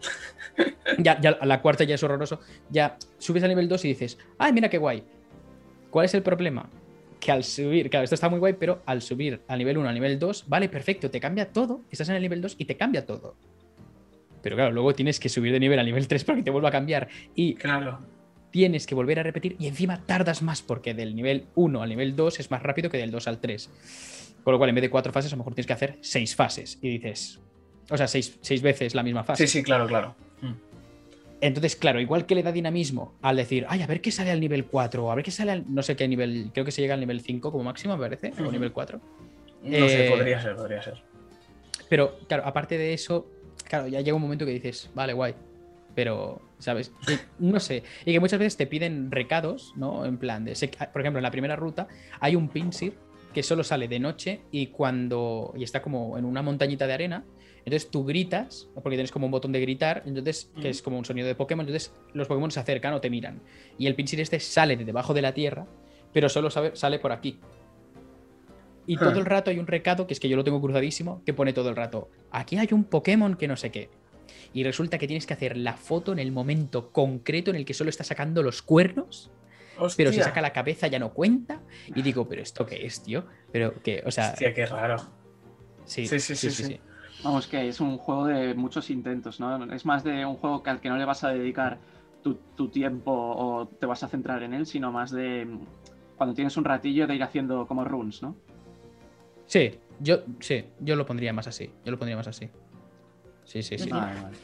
[0.99, 2.41] ya, ya a la cuarta ya es horroroso.
[2.71, 5.05] Ya subes al nivel 2 y dices, ay, mira qué guay.
[5.91, 6.71] ¿Cuál es el problema?
[7.21, 9.95] Que al subir, claro, esto está muy guay, pero al subir al nivel 1, al
[9.95, 11.83] nivel 2, vale, perfecto, te cambia todo.
[11.91, 13.37] Estás en el nivel 2 y te cambia todo.
[14.41, 16.71] Pero claro, luego tienes que subir de nivel al nivel 3 para que te vuelva
[16.71, 17.09] a cambiar.
[17.35, 17.99] Y claro.
[18.51, 22.17] tienes que volver a repetir y encima tardas más porque del nivel 1 al nivel
[22.17, 23.71] 2 es más rápido que del 2 al 3.
[24.45, 26.37] Con lo cual, en vez de cuatro fases, a lo mejor tienes que hacer seis
[26.37, 26.79] fases.
[26.83, 27.41] Y dices,
[27.91, 29.47] o sea, seis, seis veces la misma fase.
[29.47, 30.15] Sí, sí, claro, claro.
[30.41, 30.53] Mm.
[31.41, 34.41] Entonces, claro, igual que le da dinamismo al decir, ay, a ver qué sale al
[34.41, 36.95] nivel 4, a ver qué sale al no sé qué nivel, creo que se llega
[36.95, 38.99] al nivel 5 como máximo, me parece, o nivel 4.
[39.63, 41.03] No sé, Eh, podría ser, podría ser.
[41.89, 43.27] Pero, claro, aparte de eso,
[43.69, 45.35] claro, ya llega un momento que dices, vale, guay.
[45.95, 46.93] Pero, ¿sabes?
[47.09, 47.83] Y no sé.
[48.05, 50.05] Y que muchas veces te piden recados, ¿no?
[50.07, 50.55] En plan de.
[50.57, 51.87] sé que- por ejemplo, en la primera ruta
[52.19, 52.95] hay un pinsir
[53.33, 55.53] que solo sale de noche y cuando.
[55.57, 57.25] y está como en una montañita de arena.
[57.67, 61.05] Entonces tú gritas, porque tienes como un botón de gritar, entonces, que es como un
[61.05, 63.41] sonido de Pokémon, entonces los Pokémon se acercan o te miran.
[63.79, 65.67] Y el pinsir este sale de debajo de la tierra,
[66.13, 67.39] pero solo sabe- sale por aquí.
[68.87, 69.19] Y todo Ah.
[69.19, 71.71] el rato hay un recado, que es que yo lo tengo cruzadísimo, que pone todo
[71.71, 73.89] el rato, aquí hay un Pokémon que no sé qué.
[74.53, 77.73] Y resulta que tienes que hacer la foto en el momento concreto en el que
[77.75, 79.31] solo está sacando los cuernos,
[79.97, 81.63] pero si saca la cabeza ya no cuenta.
[81.95, 83.25] Y digo, pero ¿esto qué es, tío?
[83.51, 84.99] Pero que, o sea, Hostia, qué raro.
[85.87, 86.81] sí, Sí, sí, sí, sí.
[87.25, 89.73] Vamos, que es un juego de muchos intentos, ¿no?
[89.73, 91.79] Es más de un juego que al que no le vas a dedicar
[92.23, 95.61] tu, tu tiempo o te vas a centrar en él, sino más de mm,
[96.19, 98.37] cuando tienes un ratillo de ir haciendo como runs, ¿no?
[99.47, 101.71] Sí, yo, sí, yo lo pondría más así.
[101.83, 102.51] Yo lo pondría más así.
[103.45, 103.89] Sí, sí, sí.
[103.89, 104.37] Vale, vale.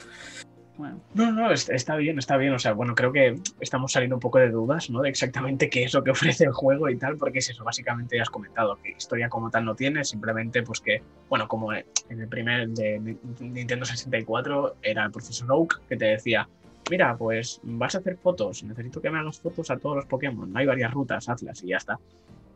[0.81, 2.55] Bueno, No, no, es- está bien, está bien.
[2.55, 5.03] O sea, bueno, creo que estamos saliendo un poco de dudas, ¿no?
[5.03, 8.16] De exactamente qué es lo que ofrece el juego y tal, porque es eso, básicamente
[8.16, 11.85] ya has comentado, que historia como tal no tiene, simplemente pues que, bueno, como en
[12.09, 16.49] el primer de Ni- Nintendo 64 era el profesor Oak que te decía,
[16.90, 20.51] mira, pues vas a hacer fotos, necesito que me hagas fotos a todos los Pokémon,
[20.57, 21.99] hay varias rutas, hazlas y ya está.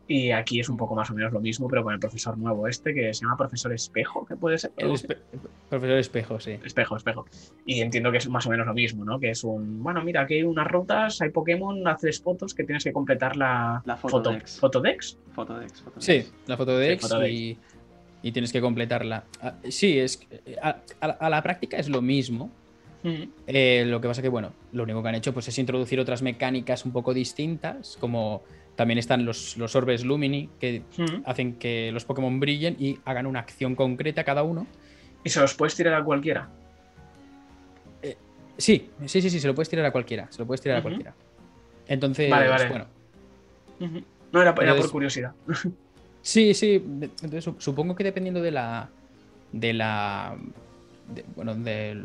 [0.07, 2.67] Y aquí es un poco más o menos lo mismo, pero con el profesor nuevo
[2.67, 4.71] este, que se llama profesor Espejo, que puede ser.
[4.77, 5.17] El espe-
[5.67, 6.59] profesor Espejo, sí.
[6.63, 7.25] Espejo, espejo.
[7.65, 9.19] Y entiendo que es más o menos lo mismo, ¿no?
[9.19, 12.83] Que es un, bueno, mira, aquí hay unas rutas, hay Pokémon, haces fotos que tienes
[12.83, 14.59] que completar la, La foto, Fotodex.
[14.59, 15.17] Fotodex.
[15.33, 16.05] Fotodex, Fotodex.
[16.05, 17.57] Sí, la foto de Sí, foto y,
[18.21, 19.23] y tienes que completarla.
[19.41, 20.19] Ah, Sí, es
[20.61, 22.51] a, a- a la práctica es lo mismo.
[23.47, 26.21] Eh, lo que pasa que, bueno, lo único que han hecho pues, es introducir otras
[26.23, 28.41] mecánicas un poco distintas, como
[28.75, 30.83] también están los, los orbes Lumini, que
[31.25, 34.67] hacen que los Pokémon brillen y hagan una acción concreta cada uno.
[35.23, 36.49] Y se los puedes tirar a cualquiera.
[38.57, 40.27] Sí, sí, sí, sí, se lo puedes tirar a cualquiera.
[40.31, 41.13] Se lo puedes tirar a cualquiera.
[41.87, 42.69] Entonces, Vale, vale.
[42.69, 42.85] bueno.
[44.31, 45.33] No, era, era por curiosidad.
[46.21, 46.81] Sí, sí.
[46.83, 48.89] Entonces, su- supongo que dependiendo de la.
[49.51, 50.35] de la.
[51.13, 52.01] de- bueno, de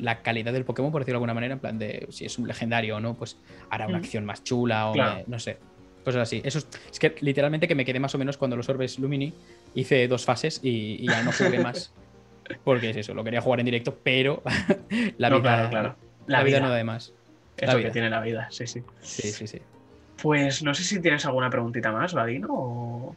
[0.00, 2.48] la calidad del Pokémon, por decirlo de alguna manera, en plan de si es un
[2.48, 3.36] legendario o no, pues
[3.70, 5.22] hará una acción más chula o Claro.
[5.28, 5.58] no sé.
[6.04, 6.42] Cosas así.
[6.44, 9.32] Eso es, es que literalmente que me quedé más o menos cuando los orbes Lumini
[9.74, 11.92] hice dos fases y, y ya no jugué más.
[12.64, 14.42] Porque es eso, lo quería jugar en directo, pero
[15.18, 15.96] la No, vida, claro, claro.
[16.26, 17.12] La, vida, no da de más.
[17.56, 17.88] Es la lo vida.
[17.88, 18.82] que tiene la vida, sí, sí.
[19.00, 19.58] Sí, sí, sí.
[20.22, 23.16] Pues no sé si tienes alguna preguntita más, Vadino, o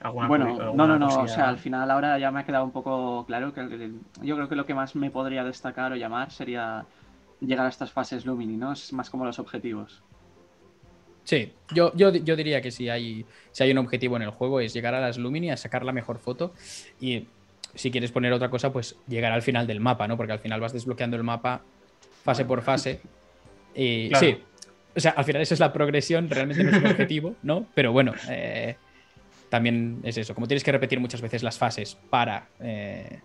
[0.00, 2.64] alguna Bueno, no, alguna no, no, o sea, al final ahora ya me ha quedado
[2.64, 5.96] un poco claro que el- yo creo que lo que más me podría destacar o
[5.96, 6.86] llamar sería
[7.40, 8.72] llegar a estas fases Lumini, ¿no?
[8.72, 10.04] Es más como los objetivos.
[11.24, 14.60] Sí, yo, yo, yo diría que si hay, si hay un objetivo en el juego
[14.60, 16.52] es llegar a las Lumini, a sacar la mejor foto
[17.00, 17.26] y
[17.74, 20.16] si quieres poner otra cosa, pues llegar al final del mapa, ¿no?
[20.16, 21.62] Porque al final vas desbloqueando el mapa
[22.22, 23.00] fase por fase.
[23.74, 24.26] Y Claro.
[24.26, 24.38] sí,
[24.94, 27.66] o sea, al final esa es la progresión, realmente no es un objetivo, ¿no?
[27.74, 28.76] Pero bueno, eh,
[29.48, 30.34] también es eso.
[30.34, 33.20] Como tienes que repetir muchas veces las fases para eh,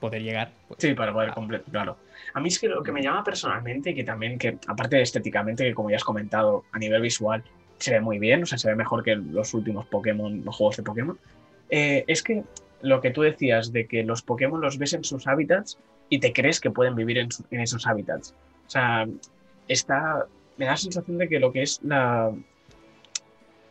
[0.00, 0.52] poder llegar.
[0.68, 1.96] pues- Sí, para poder completar, claro.
[2.34, 5.64] A mí es que lo que me llama personalmente, que también, que aparte de estéticamente,
[5.64, 7.42] que como ya has comentado, a nivel visual
[7.78, 10.76] se ve muy bien, o sea, se ve mejor que los últimos Pokémon, los juegos
[10.76, 11.18] de Pokémon,
[11.70, 12.42] eh, es que
[12.82, 16.32] lo que tú decías de que los Pokémon los ves en sus hábitats y te
[16.32, 18.34] crees que pueden vivir en, su- en esos hábitats.
[18.66, 19.06] O sea,
[19.68, 22.32] está, me da la sensación de que lo que es la,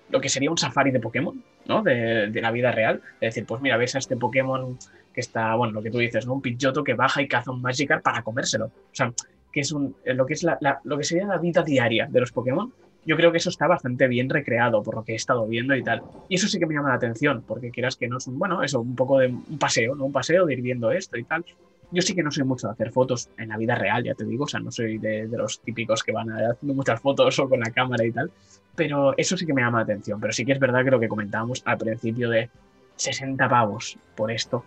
[0.09, 1.83] lo que sería un safari de Pokémon, ¿no?
[1.83, 3.01] De, de la vida real.
[3.19, 4.77] Es decir, pues mira, ves a este Pokémon
[5.17, 6.35] que está, bueno, lo que tú dices, ¿no?
[6.35, 8.65] Un Pidgeotto que baja y caza un Magikarp para comérselo.
[8.65, 9.11] O sea,
[9.51, 12.19] que es un, eh, lo que es la, lo que sería la vida diaria de
[12.19, 12.71] los Pokémon.
[13.03, 15.83] Yo creo que eso está bastante bien recreado por lo que he estado viendo y
[15.83, 16.03] tal.
[16.29, 18.61] Y eso sí que me llama la atención, porque quieras que no es un, bueno,
[18.61, 20.05] eso, un poco de un paseo, ¿no?
[20.05, 21.43] Un paseo de ir viendo esto y tal.
[21.89, 24.23] Yo sí que no soy mucho de hacer fotos en la vida real, ya te
[24.23, 27.49] digo, o sea, no soy de, de los típicos que van haciendo muchas fotos o
[27.49, 28.29] con la cámara y tal,
[28.75, 30.19] pero eso sí que me llama la atención.
[30.19, 32.51] Pero sí que es verdad que lo que comentábamos al principio de
[32.97, 34.63] 60 pavos por esto,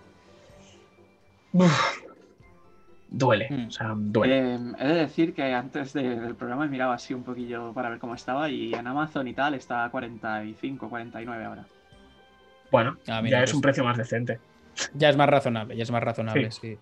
[1.52, 1.98] uf,
[3.08, 3.66] duele, Mm.
[3.66, 4.38] o sea, duele.
[4.54, 7.88] Eh, he de decir que antes de- del programa he mirado así un poquillo para
[7.90, 11.64] ver cómo estaba y en Amazon y tal está a 45, 49 ahora.
[12.70, 14.38] Bueno, Ah, mira, ya es pues- un precio más decente.
[14.94, 16.78] Ya es más razonable, ya es más razonable, sí.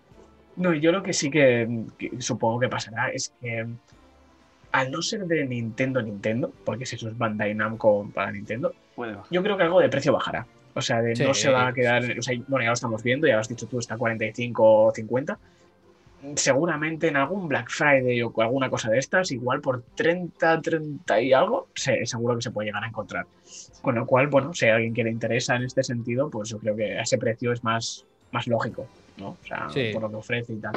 [0.55, 3.65] No, y yo lo que sí que, que supongo que pasará es que
[4.71, 9.17] al no ser de Nintendo Nintendo, porque si eso es Bandai Namco para Nintendo, Puede
[9.31, 10.45] yo creo que algo de precio bajará.
[10.79, 12.19] O sea, de no Sí, se va a quedar, sí, sí.
[12.19, 14.85] o sea, bueno, ya lo estamos viendo, ya lo has dicho tú, está a 45
[14.85, 15.37] o 50.
[16.35, 21.31] Seguramente en algún Black Friday o alguna cosa de estas, igual por 30, 30 y
[21.31, 23.25] algo, se- seguro que se puede llegar a encontrar.
[23.81, 26.59] Con lo cual, bueno, si a alguien que le interesa en este sentido, pues yo
[26.59, 28.85] creo que a ese precio es más, más lógico,
[29.17, 29.29] ¿no?
[29.29, 29.91] O sea, Sí.
[29.93, 30.73] por lo que ofrece y tal.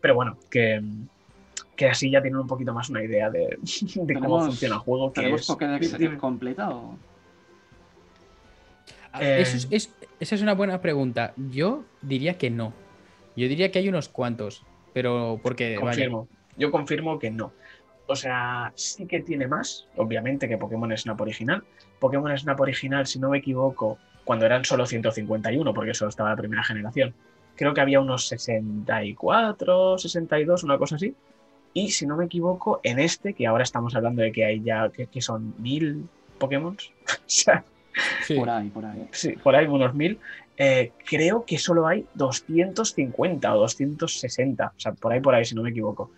[0.00, 0.80] Pero bueno, que,
[1.76, 3.58] que así ya tienen un poquito más una idea de,
[3.94, 5.12] de cómo funciona el juego.
[5.12, 6.96] Que ¿Tenemos es- Pokédex completa o...?
[9.16, 11.32] Ah, Eh, eso es- es- esa es una buena pregunta.
[11.36, 12.72] Yo diría que no.
[13.36, 16.28] Yo diría que hay unos cuantos, pero porque vaya, Confirmo.
[16.56, 17.52] Yo confirmo que no.
[18.06, 21.62] O sea, sí que tiene más, obviamente, que Pokémon Snap original.
[21.98, 26.36] Pokémon Snap original, si no me equivoco, cuando eran solo 151, porque solo estaba la
[26.36, 27.14] primera generación,
[27.56, 31.14] creo que había unos 64, 62, una cosa así.
[31.74, 34.88] Y si no me equivoco, en este, que ahora estamos hablando de que hay ya,
[34.88, 36.76] que, que son mil Pokémon,
[37.06, 37.64] o sea,
[38.24, 38.34] sí.
[38.34, 39.08] Por ahí, por ahí.
[39.12, 40.18] sí, por ahí unos mil,
[40.56, 45.54] eh, creo que solo hay 250 o 260, o sea, por ahí, por ahí, si
[45.54, 46.10] no me equivoco.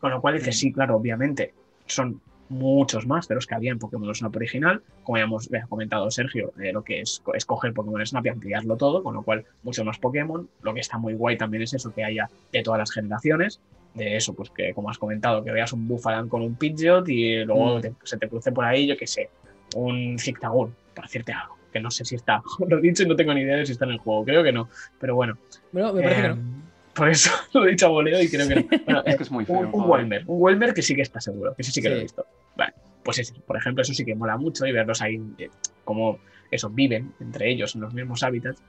[0.00, 0.58] Con lo cual dices, Mm.
[0.58, 1.54] sí, claro, obviamente,
[1.86, 4.82] son muchos más de los que había en Pokémon Snap original.
[5.04, 8.76] Como ya hemos comentado Sergio, eh, lo que es co- escoger Pokémon Snap y ampliarlo
[8.76, 10.48] todo, con lo cual muchos más Pokémon.
[10.62, 13.60] Lo que está muy guay también es eso, que haya de todas las generaciones.
[13.94, 17.44] De eso, pues que como has comentado, que veas un Buffalan con un Pidgeot y
[17.44, 17.80] luego Mm.
[17.80, 19.30] te- se te cruce por ahí, yo qué sé,
[19.76, 21.56] un Zigzagoon, para decirte algo.
[21.72, 23.72] Que no sé si está, lo he dicho y no tengo ni idea de si
[23.72, 24.68] está en el juego, creo que no.
[25.00, 25.38] Pero bueno,
[25.72, 26.62] Bueno, me parece que eh, no.
[26.94, 28.62] por eso lo he dicho a voleo y creo que no.
[28.84, 29.58] Bueno, Es eh, que es muy feo.
[29.60, 32.02] un, un un Welmer que sí que está seguro, que sí, sí que lo he
[32.02, 32.26] visto.
[32.56, 35.48] Vale, pues ese, por ejemplo, eso sí que mola mucho y verlos ahí eh,
[35.84, 36.18] como
[36.50, 38.62] eso, viven entre ellos en los mismos hábitats,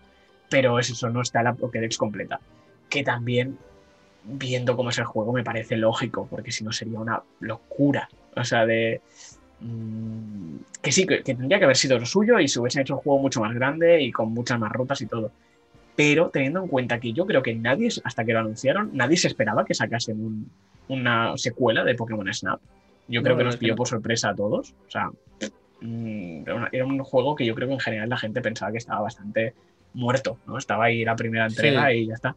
[0.49, 2.39] pero es eso no está la Pokédex completa.
[2.89, 3.57] Que también,
[4.23, 8.07] viendo cómo es el juego, me parece lógico, porque si no sería una locura.
[8.35, 9.01] O sea, de.
[9.63, 12.95] Mm, que sí, que, que tendría que haber sido lo suyo y se hubiesen hecho
[12.95, 15.31] un juego mucho más grande y con muchas más rutas y todo.
[15.95, 19.27] Pero teniendo en cuenta que yo creo que nadie, hasta que lo anunciaron, nadie se
[19.27, 20.49] esperaba que sacasen un-
[20.89, 22.59] una secuela de Pokémon Snap.
[23.07, 24.71] Yo No, creo que nos pilló por sorpresa a todos.
[24.87, 25.09] O sea,
[25.81, 29.01] mm, era, un juego que yo creo que en general la gente pensaba que estaba
[29.01, 29.53] bastante
[29.93, 30.57] muerto, ¿no?
[30.57, 31.97] Estaba ahí la primera entrega Sí.
[31.99, 32.35] y ya está.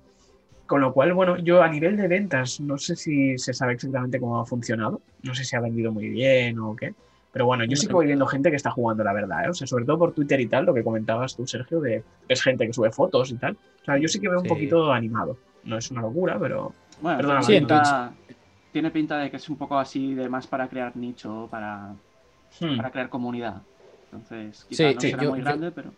[0.67, 4.19] Con lo cual, bueno, yo a nivel de ventas, no sé si se sabe exactamente
[4.19, 5.01] cómo ha funcionado.
[5.23, 6.93] No sé si ha vendido muy bien o qué.
[7.37, 9.51] Pero bueno, yo sí que voy viendo gente que está jugando, la verdad, ¿eh?
[9.51, 12.42] O sea, sobre todo por Twitter y tal, lo que comentabas tú, Sergio, de es
[12.42, 13.59] gente que sube fotos y tal.
[13.83, 15.37] O sea, yo sí que veo un poquito animado.
[15.64, 16.72] No es una locura, pero
[17.03, 18.14] Bueno, Perdona, tiene, Sí, pinta,
[18.72, 21.94] tiene pinta de que es un poco así de más para crear nicho, para,
[22.59, 23.61] hmm, para crear comunidad.
[24.11, 25.92] Entonces, quizá Sí, no sí, será yo- muy yo- grande, pero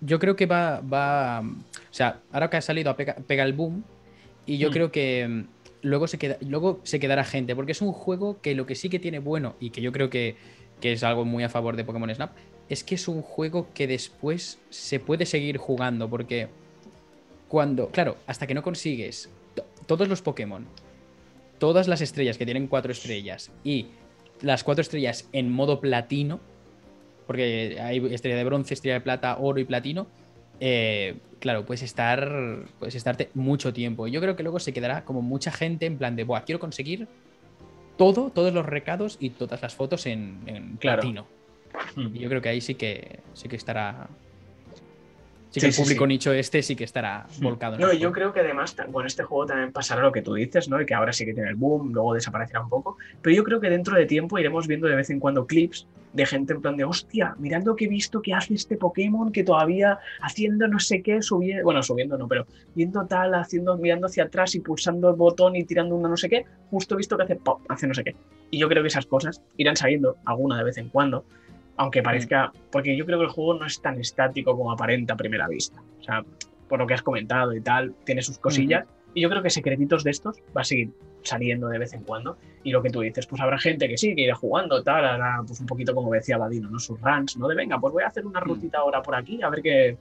[0.00, 1.40] Yo creo que va, va.
[1.40, 1.44] O
[1.90, 3.84] sea, ahora que ha salido a pega, pega el boom.
[4.46, 4.72] Y yo Mm.
[4.72, 5.44] creo que
[5.82, 7.54] luego se, queda, luego se quedará gente.
[7.54, 9.54] Porque es un juego que lo que sí que tiene bueno.
[9.60, 10.36] Y que yo creo que,
[10.80, 12.32] que es algo muy a favor de Pokémon Snap.
[12.68, 16.08] Es que es un juego que después se puede seguir jugando.
[16.08, 16.48] Porque
[17.48, 17.88] cuando.
[17.90, 20.66] Claro, hasta que no consigues to- todos los Pokémon.
[21.58, 23.50] Todas las estrellas que tienen cuatro estrellas.
[23.64, 23.86] Y
[24.42, 26.40] las cuatro estrellas en modo platino
[27.26, 30.06] porque hay estrella de bronce, estrella de plata, oro y platino.
[30.60, 34.06] Eh, claro, puedes estar, puedes estarte mucho tiempo.
[34.06, 37.08] Yo creo que luego se quedará como mucha gente en plan de, Buah, quiero conseguir
[37.96, 41.00] todo, todos los recados y todas las fotos en, en Claro.
[41.00, 41.26] platino.
[41.94, 42.14] Hmm.
[42.14, 44.08] Y yo creo que ahí sí que sí que estará.
[45.60, 46.08] Sí Sí, que el público sí.
[46.08, 48.12] nicho este sí que estará volcado en No, yo juego.
[48.12, 50.80] creo que además con este juego también pasará lo que tú dices, ¿no?
[50.80, 52.98] Y que ahora sí que tiene el boom, luego desaparecerá un poco.
[53.22, 56.24] Pero yo creo que dentro de tiempo iremos viendo de vez en cuando clips de
[56.26, 59.98] gente en plan de, hostia, mirando que he visto que hace este Pokémon que todavía
[60.22, 64.54] haciendo no sé qué, subiendo, bueno, subiendo no, pero viendo tal, haciendo, mirando hacia atrás
[64.54, 67.36] y pulsando el botón y tirando una no sé qué, justo he visto que hace
[67.36, 68.16] pop, hace no sé qué.
[68.50, 71.24] Y yo creo que esas cosas irán saliendo alguna de vez en cuando,
[71.76, 75.16] aunque parezca, porque yo creo que el juego no es tan estático como aparenta a
[75.16, 75.82] primera vista.
[76.00, 76.24] O sea,
[76.68, 78.86] por lo que has comentado y tal, tiene sus cosillas.
[79.14, 80.90] Y yo creo que secretitos de estos va a seguir
[81.22, 82.36] saliendo de vez en cuando.
[82.62, 85.42] Y lo que tú dices, pues habrá gente que sí, que irá jugando, tal, hará
[85.46, 86.78] pues un poquito como decía Vadino, ¿no?
[86.78, 87.48] Sus runs, ¿no?
[87.48, 89.96] De venga, pues voy a hacer una rutita ahora por aquí, a ver qué.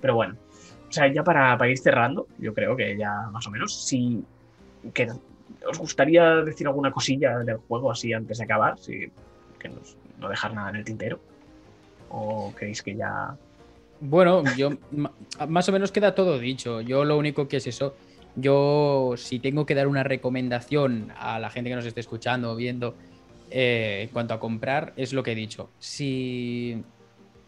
[0.00, 0.36] Pero bueno.
[0.88, 4.22] O sea, ya para, para ir cerrando, yo creo que ya más o menos, si
[4.92, 5.08] que
[5.66, 9.10] os gustaría decir alguna cosilla del juego así antes de acabar, si
[9.62, 9.70] que
[10.18, 11.20] no dejar nada en el tintero.
[12.10, 13.36] ¿O creéis que ya
[14.00, 14.70] Bueno, yo
[15.48, 16.80] más o menos queda todo dicho.
[16.80, 17.94] Yo lo único que es eso.
[18.36, 22.56] Yo, si tengo que dar una recomendación a la gente que nos esté escuchando o
[22.56, 22.94] viendo
[23.50, 25.70] eh, en cuanto a comprar, es lo que he dicho.
[25.78, 26.82] Si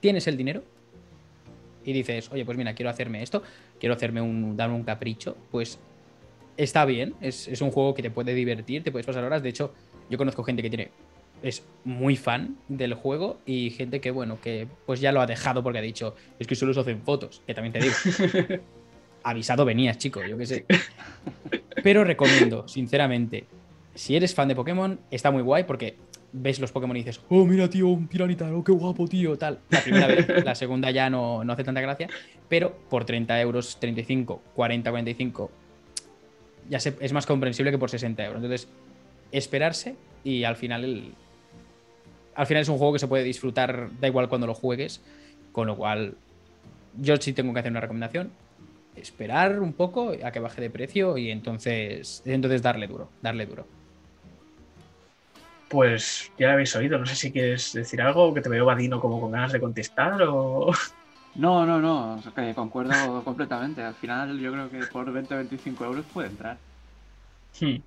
[0.01, 0.63] tienes el dinero
[1.85, 3.43] y dices, oye, pues mira, quiero hacerme esto,
[3.81, 5.79] quiero hacerme un, darme un capricho, pues
[6.57, 7.15] está bien.
[7.21, 9.43] Es, es un juego que te puede divertir, te puedes pasar horas.
[9.43, 9.73] De hecho,
[10.11, 10.91] yo conozco gente que tiene
[11.45, 15.63] es muy fan del juego y gente que, bueno, que pues ya lo ha dejado
[15.63, 17.95] porque ha dicho, es que solo se hacen fotos, que también te digo.
[19.23, 20.65] Avisado venías, chico, yo qué sé.
[21.83, 23.45] Pero recomiendo, sinceramente,
[23.95, 25.97] si eres fan de Pokémon, está muy guay porque
[26.33, 29.61] ves los Pokémon y dices, oh, mira, tío, un tiranita, oh, qué guapo, tío, tal.
[29.71, 32.09] La primera vez, la segunda ya no, no hace tanta gracia,
[32.49, 35.51] pero por 30 euros, 35, 40, 45,
[36.71, 38.43] ya se- es más comprensible que por 60 euros.
[38.43, 38.69] Entonces,
[39.31, 41.15] esperarse y al final el,
[42.35, 45.01] al final es un juego que se puede disfrutar, da igual cuando lo juegues,
[45.53, 46.15] con lo cual
[46.97, 48.31] yo sí tengo que hacer una recomendación,
[48.97, 53.67] esperar un poco a que baje de precio y entonces, entonces darle duro, darle duro.
[55.69, 59.01] Pues ya lo habéis oído, no sé si quieres decir algo, que te veo Vadino
[59.01, 60.73] como con ganas de contestar o...
[61.37, 63.83] No, no, no, o sea, que concuerdo completamente.
[63.83, 66.57] Al final yo creo que por 20-25 euros puede entrar.
[67.61, 67.79] Hmm.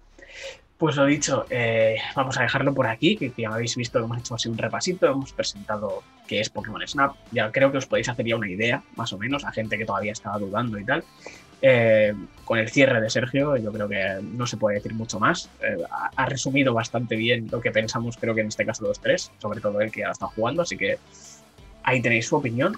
[0.77, 4.19] Pues lo dicho, eh, vamos a dejarlo por aquí, que, ya habéis visto que hemos
[4.19, 8.09] hecho así un repasito, hemos presentado qué es Pokémon Snap, ya creo que os podéis
[8.09, 11.03] hacer ya una idea, más o menos, a gente que todavía estaba dudando y tal.
[11.63, 12.13] Eh,
[12.45, 15.49] con el cierre de Sergio, yo creo que no se puede decir mucho más.
[15.63, 18.99] Eh, ha, ha resumido bastante bien lo que pensamos, creo que en este caso los
[18.99, 20.99] tres, sobre todo él que ya lo está jugando, así que
[21.81, 22.77] ahí tenéis su opinión.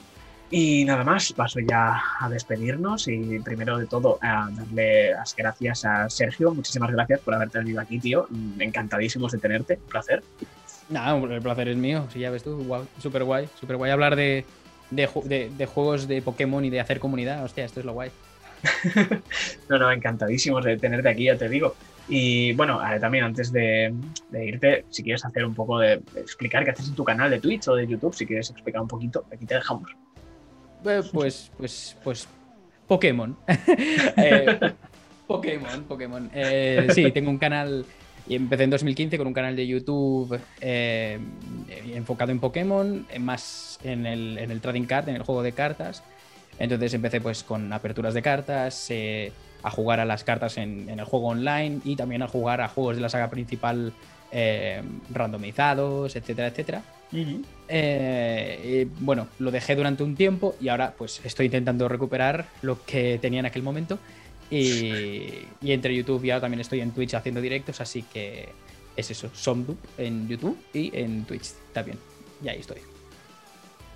[0.51, 5.85] Y nada más, paso ya a despedirnos y primero de todo a darle las gracias
[5.85, 6.51] a Sergio.
[6.53, 8.27] Muchísimas gracias por haberte venido aquí, tío.
[8.57, 10.23] Encantadísimos de tenerte, un placer.
[10.89, 14.15] Nada, el placer es mío, si ya ves tú, guau, súper guay, súper guay hablar
[14.15, 14.43] de,
[14.89, 17.93] de, ju- de- de juegos de Pokémon y de hacer comunidad, hostia, esto es lo
[17.93, 18.09] guay.
[19.69, 21.75] No, no, encantadísimos de tenerte aquí, ya te digo.
[22.07, 23.93] Y bueno, eh, también antes de,
[24.31, 27.29] de irte, si quieres hacer un poco de, de explicar qué haces en tu canal
[27.29, 29.91] de Twitch o de YouTube, si quieres explicar un poquito, aquí te dejamos.
[30.85, 32.27] Eh, Pues, pues, pues,
[32.87, 33.35] Pokémon.
[34.17, 34.59] Eh,
[35.27, 36.29] Pokémon, Pokémon.
[36.33, 37.85] Eh, sí, tengo un canal.
[38.27, 41.19] Y empecé en 2015 con un canal de YouTube eh,
[41.93, 46.03] enfocado en Pokémon, más en el, en el trading card, en el juego de cartas.
[46.59, 49.31] Entonces empecé pues con aperturas de cartas, eh,
[49.63, 52.67] a jugar a las cartas en, en el juego online y también a jugar a
[52.67, 53.93] juegos de la saga principal
[54.31, 56.83] eh, randomizados, etcétera, etcétera.
[57.11, 62.83] Eh, y, bueno, lo dejé durante un tiempo y ahora pues estoy intentando recuperar lo
[62.83, 63.99] que tenía en aquel momento.
[64.51, 65.29] Y,
[65.61, 68.49] y entre YouTube y ahora también estoy en Twitch haciendo directos, así que
[68.95, 71.97] es eso, Somdup en YouTube y en Twitch también.
[72.43, 72.79] Y ahí estoy.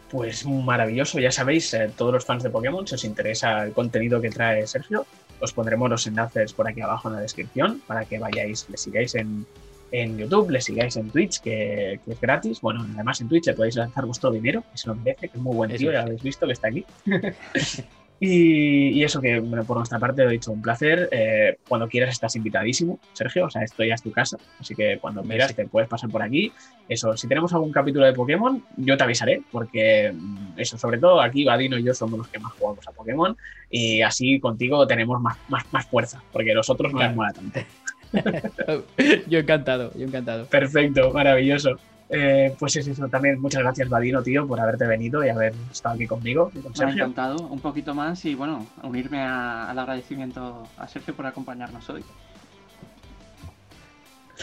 [0.09, 4.21] Pues maravilloso, ya sabéis, eh, todos los fans de Pokémon, si os interesa el contenido
[4.21, 5.07] que trae Sergio,
[5.39, 9.15] os pondremos los enlaces por aquí abajo en la descripción para que vayáis, le sigáis
[9.15, 9.45] en,
[9.93, 12.59] en YouTube, le sigáis en Twitch, que, que es gratis.
[12.61, 15.43] Bueno, además en Twitch le podéis lanzar vuestro dinero, que se lo merece, que es
[15.43, 16.03] muy buen tío, ya sí.
[16.03, 16.83] lo habéis visto que está aquí.
[18.19, 21.09] y, y eso que, bueno, por nuestra parte, lo he dicho, un placer.
[21.11, 24.97] Eh, cuando quieras estás invitadísimo, Sergio, o sea, esto ya es tu casa, así que
[24.97, 25.57] cuando Hombre, quieras sí.
[25.57, 26.51] te puedes pasar por aquí.
[26.89, 31.21] Eso, si tenemos algún capítulo de Pokémon, yo te avisaré, porque mm, eso, sobre todo
[31.21, 33.37] aquí Vadino y yo somos los que más jugamos a Pokémon,
[33.69, 37.59] y así contigo tenemos más, más, más fuerza, porque los otros no les mola tanto.
[39.27, 40.45] yo encantado, yo encantado.
[40.45, 41.77] Perfecto, maravilloso.
[42.09, 43.39] Eh, pues es eso también.
[43.41, 46.51] Muchas gracias, Vadino, tío, por haberte venido y haber estado aquí conmigo.
[46.53, 46.93] y con Me ha Sergio.
[47.05, 52.03] encantado un poquito más y bueno, unirme a- al agradecimiento a Sergio por acompañarnos hoy.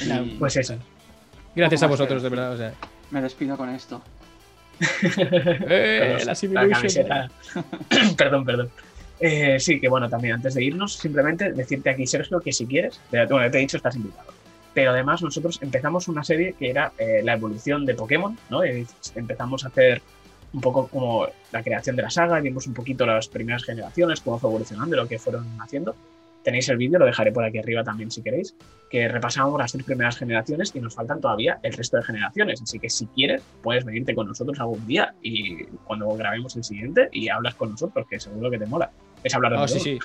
[0.00, 0.76] Y Pues eso.
[1.54, 2.52] Gracias a vosotros, de verdad.
[2.52, 2.72] O sea.
[3.10, 4.02] me despido con esto.
[5.02, 6.16] ¡Eh!
[6.20, 6.70] La la Simulation.
[6.72, 7.30] camiseta.
[8.16, 8.70] perdón, perdón.
[9.20, 13.00] Eh, sí, que bueno, también antes de irnos, simplemente decirte aquí, Sergio, que si quieres,
[13.12, 14.32] ya- bueno, te he dicho, estás invitado.
[14.72, 18.62] Pero además nosotros empezamos una serie que era eh, la evolución de Pokémon, ¿no?
[19.14, 20.00] Empezamos a hacer
[20.52, 24.38] un poco como la creación de la saga, vimos un poquito las primeras generaciones, cómo
[24.38, 25.94] fue evolucionando, lo que fueron haciendo.
[26.42, 28.54] Tenéis el vídeo, lo dejaré por aquí arriba también si queréis,
[28.90, 32.62] que repasábamos las tres primeras generaciones y nos faltan todavía el resto de generaciones.
[32.62, 37.08] Así que si quieres, puedes venirte con nosotros algún día y cuando grabemos el siguiente
[37.12, 38.90] y hablas con nosotros, que seguro que te mola.
[39.24, 39.98] Es hablar de Oh, sí, sí.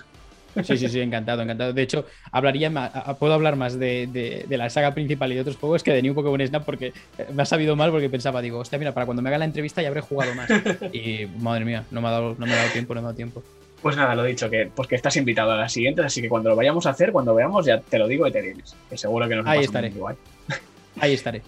[0.63, 1.74] Sí, sí, sí, encantado, encantado.
[1.74, 2.89] De hecho, hablaría más,
[3.20, 6.01] puedo hablar más de, de- de la saga principal y de otros juegos que de
[6.01, 9.05] New Pokémon Snap porque eh, me ha sabido mal porque pensaba, digo, hostia, mira, para
[9.05, 10.49] cuando me haga la entrevista ya habré jugado más.
[10.93, 13.09] Y madre mía, no me ha dado, no me ha dado tiempo, no me ha
[13.09, 13.43] dado tiempo.
[13.82, 16.49] Pues nada, lo dicho, que, pues que estás invitado a las siguientes, así que cuando
[16.49, 18.78] lo vayamos a hacer, cuando veamos, ya te lo digo y te vienes.
[18.89, 19.89] Que seguro que nos Ahí estaré.
[19.89, 20.16] guay.
[21.01, 21.41] Ahí estaré.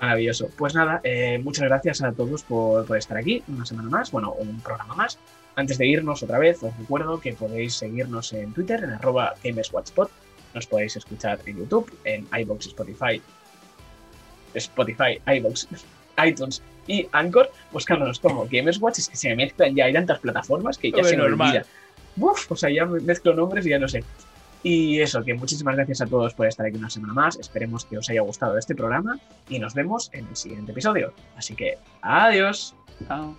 [0.00, 0.48] Maravilloso.
[0.56, 4.32] Pues nada, eh, muchas gracias a todos por, por estar aquí una semana más, bueno,
[4.32, 5.18] un programa más.
[5.56, 10.08] Antes de irnos otra vez, os recuerdo que podéis seguirnos en Twitter, en arroba GamesWatchPod.
[10.54, 13.22] Nos podéis escuchar en YouTube, en iBox, Spotify,
[14.54, 15.66] Spotify, iBox,
[16.26, 18.98] iTunes y Anchor, buscándonos como GamersWatch.
[18.98, 21.48] Es que se me mezclan ya, hay tantas plataformas que ya Hombre, se me normal.
[21.48, 21.66] olvida.
[22.18, 24.04] Uf, o sea, ya me mezclo nombres y ya no sé.
[24.62, 27.38] Y eso, que muchísimas gracias a todos por estar aquí una semana más.
[27.38, 31.14] Esperemos que os haya gustado este programa y nos vemos en el siguiente episodio.
[31.36, 32.74] Así que, adiós.
[33.06, 33.36] Chao.